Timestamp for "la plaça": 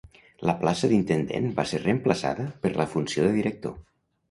0.49-0.89